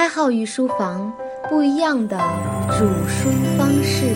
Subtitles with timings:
[0.00, 1.12] 开号御书房，
[1.50, 2.16] 不一样的
[2.70, 4.06] 煮书方式。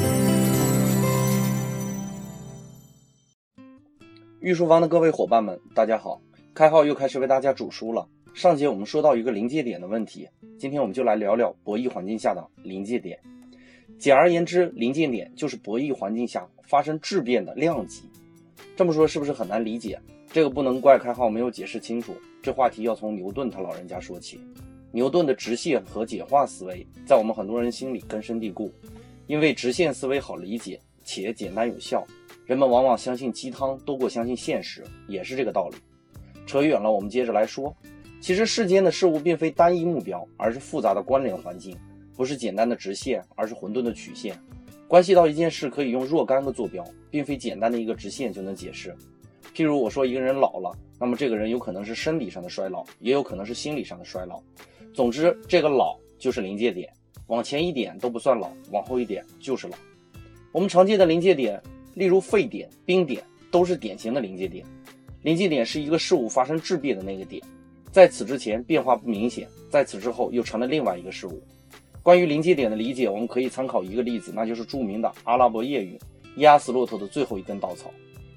[4.41, 6.23] 御书房的各位伙伴们，大家好！
[6.55, 8.09] 开号又开始为大家煮书了。
[8.32, 10.27] 上节我们说到一个临界点的问题，
[10.59, 13.19] 今天我们就来聊聊博弈环境下的临界点。
[13.98, 18.05] 简而言之，临界点就是博弈环境下发生质变的量级。
[18.75, 20.01] 这么说是不是很难理解？
[20.32, 22.14] 这个不能怪开号没有解释清楚。
[22.43, 24.41] 这话题要从牛顿他老人家说起。
[24.95, 28.73] 牛顿的直线和简化思维在我们很多人心里根深蒂固，
[29.27, 32.06] 因为直线思维好理解且简单有效，
[32.46, 35.77] 人们往往相信鸡汤多过相信现实，也是这个道理。
[36.46, 37.74] 扯远了，我们接着来说。
[38.20, 41.77] 其实世间的事物并非单一目标，而是复杂的关联环境，
[42.16, 44.38] 不是简单的直线，而是混沌的曲线。
[44.86, 48.95] 关系到一件事，可以用若干个坐标，并非简单的一个直线就能解释。
[49.56, 54.41] 譬如我说一个人老了，那么这个人有可能是生理上的衰老，也有可能是心理上的衰老。
[54.95, 56.89] 总之，这个老就是临界点，
[57.27, 59.77] 往前一点都不算老，往后一点就是老。
[60.53, 61.61] 我们常见的临界点，
[61.95, 63.20] 例如沸点、冰点，
[63.51, 64.64] 都是典型的临界点。
[65.23, 67.42] 临界点是一个事物发生质变的那个点，
[67.91, 71.42] 在此之前变化不明显，在此之后又成了另外一个事物。
[72.01, 75.98] 关于临界点的理解，我们可以参考一个例子，那就是著名的阿拉伯夜语
[76.39, 77.91] ：“压死骆驼的最后一根稻草。”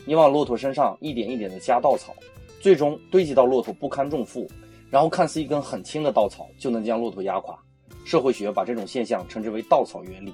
[0.06, 2.16] 你往骆驼身上一点一点的加稻草，
[2.60, 4.50] 最终堆积到骆驼不堪重负，
[4.90, 7.58] 然后看似一根很轻的稻草就能将骆驼压垮。
[8.06, 10.34] 社会学把这种现象称之为稻草原理。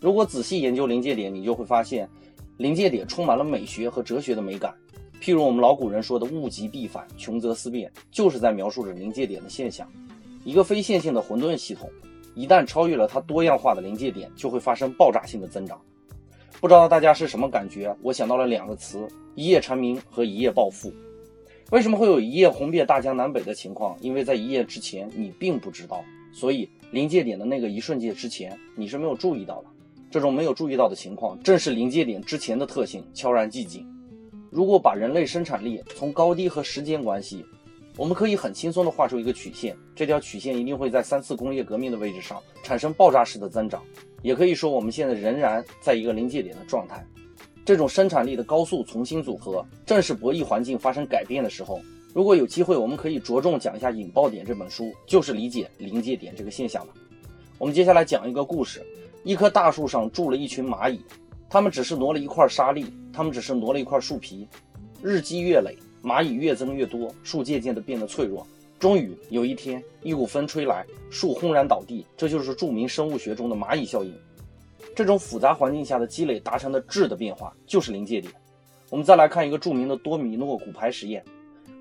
[0.00, 2.08] 如果仔细研究临界点，你就会发现，
[2.56, 4.74] 临界点充满了美学和哲学的美感。
[5.20, 9.90] 譬如我们老古人说的“物极必反，穷则思变”，就是在描述着临界点的现象。
[10.44, 11.90] 一个非线性的混沌系统，
[12.34, 15.80] 一旦超越了它多样化的临界点，就会发生爆炸性的增长。
[16.60, 17.94] 不知道大家是什么感觉？
[18.02, 20.92] 我想到了两个词：一夜蝉鸣和一夜暴富。
[21.70, 23.96] 为什么会有一夜红遍大江南北的情况？
[24.00, 29.68] 因为在一夜之前你并不知道，所以临界点的那个一瞬间之前你是没有注意到的。
[30.08, 33.84] 这种没有注意到的情况，正是临界点之前的特性——悄然寂静。
[34.48, 37.44] 如果把人类生产力从高低和时间关系，
[37.96, 43.82] 我们可以很轻松地画出一个曲线，这条曲线一定会在三次工业革命的位置上产生爆炸式的增长。
[44.22, 47.04] 也可以说，我们现在仍然在一个临界点的状态。
[47.66, 51.80] 这种生产力的高速重新组合，正是博弈环境发生改变的时候。
[52.14, 56.92] 如果有机会，我们可以着重讲一下《引爆点》这本书，就是理解临界点这个现象的。
[57.58, 58.86] 我们接下来讲一个故事：
[59.24, 61.00] 一棵大树上住了一群蚂蚁，
[61.50, 64.46] 它们只是挪了一块沙粒，它们只是挪了一块树皮。
[65.02, 68.46] 日积月累，蚂蚁越增越多，树渐渐地变得脆弱。
[68.78, 72.06] 终于有一天，一股风吹来，树轰然倒地。
[72.16, 74.14] 这就是著名生物学中的蚂蚁效应。
[74.96, 78.32] 这种复杂环境下的积累达成的质的变化，就是临界点。
[78.88, 81.22] 我们再来看一个著名的多米诺骨牌实验。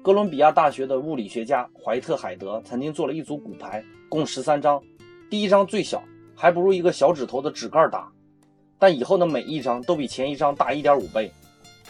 [0.03, 4.83] 哥伦比亚大学的物理学家怀特海德曾经做了一组骨牌，共十三张。
[5.29, 6.03] 第一张最小，
[6.35, 8.11] 还不如一个小指头的指盖大，
[8.77, 11.31] 但以后的每一张都比前一张大一点五倍。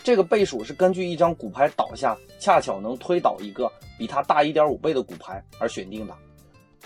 [0.03, 6.13] 这个倍数是根据一张骨牌倒下，恰巧能推倒一个比它大一点五倍的骨牌而选定的。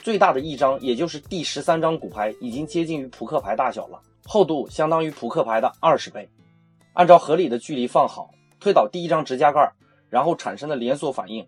[0.01, 3.99] 最大的一张，也就是第十三张骨牌，已经接近于扑克牌大小了，
[4.31, 6.29] 厚度相当于扑克牌的二十倍。
[6.93, 8.29] 按照合理的距离放好，
[8.59, 9.73] 推倒第一张指甲盖，
[10.07, 11.47] 然后产生的连锁反应，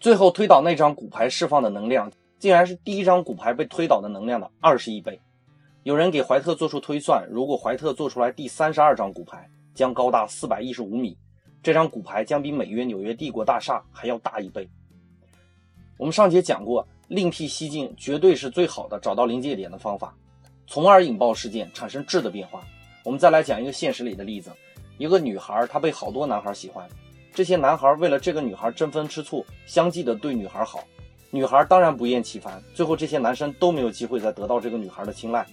[0.00, 5.20] 最后推倒那张骨牌释放的能量，竟然是第一张骨牌被推倒的能量的二十亿倍。
[5.82, 11.18] 有人给怀特做出推算，如果怀特做出来第三十二张骨牌，将高达四百一十五米，
[11.62, 14.66] 这张骨牌将比美约纽约帝国大厦还要大一倍。
[15.98, 20.16] 我们上节讲过，另辟蹊径绝对是最好的找到临界点的方法，
[20.66, 22.62] 从而引爆事件，产生质的变化。
[23.04, 24.50] 我们再来讲一个现实里的例子：
[24.98, 26.88] 一个女孩，她被好多男孩喜欢，
[27.32, 30.84] 这些男孩为了这个女孩争风吃醋，相继的对女孩好，
[31.30, 32.62] 女孩当然不厌其烦。
[32.74, 35.46] 最后这些男生都没有机会再得到这个女孩的青睐。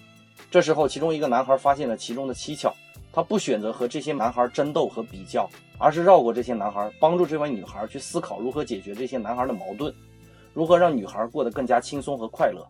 [0.50, 2.74] 这时候，其中一个男孩发现了其中的蹊跷。
[3.14, 9.94] 他不选择和这些男孩争斗和比较，而是绕过这些男孩，帮助这位女孩去思考如何解决这些男孩的矛盾，
[10.54, 12.66] 如何让女孩过得更加轻松和快乐。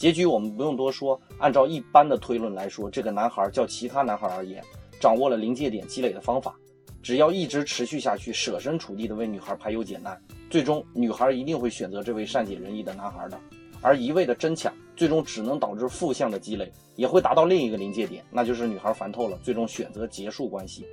[0.00, 4.64] 结局我们不用多说，按照一般的推论来说，这个男孩较其他男孩而言，
[4.98, 6.56] 掌握了临界点积累的方法，
[7.02, 10.18] 只要一直持续下去，舍身处地的为女孩排忧解难，
[10.48, 13.38] 最终女孩一定会选择这位善解人意的男孩的。
[13.82, 20.86] 而一味的争抢，最终只能导致负向的积累，也会达到另一个临界点，那就是女孩烦透了，最终选择结束关系。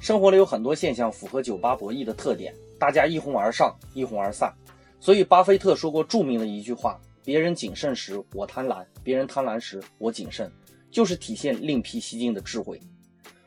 [0.00, 4.50] 生活里有很多现象符合酒吧博弈的特点，大家一哄而上，一哄而散。
[4.98, 10.50] 所以巴菲特说过著名的一句话：“别人谨慎时，我贪婪；别人贪婪时，我谨慎。”
[10.90, 12.80] 就是体现另辟蹊径的智慧。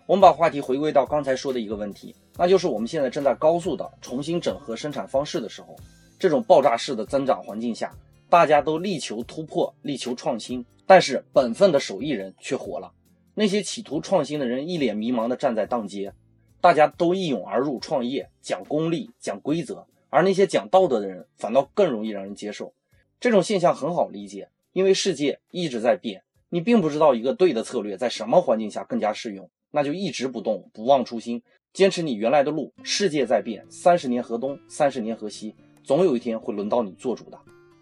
[0.06, 5.76] 我们把话题回归到刚才说的一个问题，那就是我们现在正在高速的重新整合生产方式的时候，
[6.20, 7.92] 这种爆炸式的增长环境下。
[8.30, 12.92] 大家都力求突破，力求创新，但是本分的手艺人却火了。
[13.34, 16.14] 那些企图创新的人一脸迷茫地站在当街，
[16.62, 22.72] 大家都一涌而入创业，讲功利，讲规则，而那些讲道德的人反倒更容易让人接受。
[23.22, 32.74] 这种现象很好理解，因为世界一直在变，你并不知道一个对的策略在什么环境下更加适用，那就一直不动，不忘初心，坚持你原来的路。
[32.82, 35.54] 世界在变，三十年河东，三十年河西，
[35.84, 37.38] 总有一天会轮到你做主的，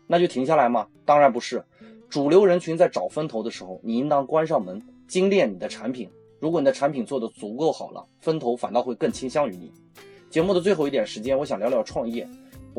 [0.08, 0.86] 那就停下来吗？
[1.06, 1.64] 当然不是。
[2.10, 4.82] 主流人群在找风投的时候，你应当关上门。
[5.08, 6.10] 精炼你的产品，
[6.42, 9.72] 如果你的产品做得足够好了，风投反倒会更倾向于你。
[10.30, 12.28] 节目的最后一点时间，我想聊聊创业。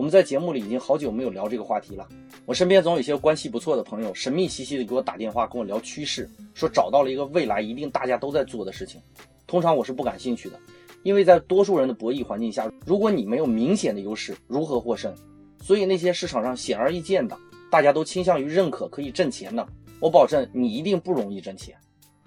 [0.01, 2.09] 我们在节目里已经好久没有聊这个话题了。
[2.47, 8.99] 我身边总有一些关系不错的朋友，神秘兮兮的给我打电话，跟我聊趋势，说找到了一个未来一定大家都在做的事情。
[9.47, 10.59] 通常我是不感兴趣的，
[11.03, 15.15] 因为在多数人的博弈环境下，如果你没有明显的优势，如何获胜？
[15.61, 17.37] 所以那些市场上显而易见的，
[17.71, 19.69] 大家都倾向于认可可以挣钱的，
[20.01, 21.77] 我保证你一定不容易挣钱。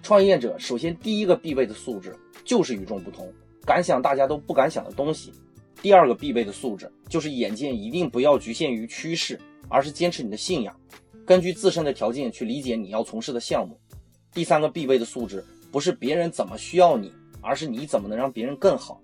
[0.00, 3.28] 创业者首先第一个必备的素质就是与众不同，
[3.66, 5.32] 敢想大家都不敢想的东西。
[5.84, 9.38] 第二个必备的素质就是眼界一定不要局限于趋势，
[9.68, 10.74] 而是坚持你的信仰，
[11.26, 13.78] 根据自身的条件去理解你要从事的项目。
[14.32, 18.98] 第三个必备的素质不是别人怎么需要你，而是你怎么能让别人更好。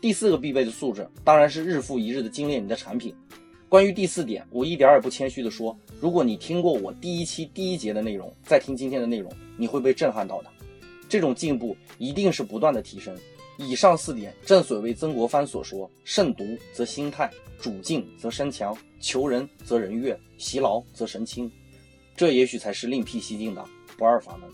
[0.00, 3.14] 第四个必备的素质当然是日复一日的精炼你的产品。
[3.68, 10.48] 关于第四点，我一点也不谦虚的说，如果你听过我第一期第一节的内容，再听今天的内容，你会被震撼到的。
[11.06, 13.14] 这种进步一定是不断的提升。
[13.56, 17.30] 以上四点正所谓曾国藩所说：慎独则心态，
[17.60, 21.50] 主静则身强，求人则人悦，习劳则神清。
[22.16, 23.64] 这也许才是另辟蹊径的
[23.96, 24.48] 不二法门。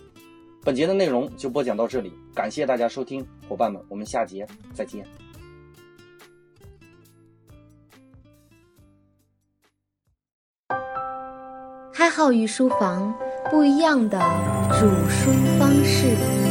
[0.62, 5.06] 本节的内容就播讲到这里，感谢大家收听，伙伴们，我们下节再见。
[11.92, 13.14] 开号与书房
[13.50, 14.18] 不一样的
[14.78, 16.49] 煮书方式。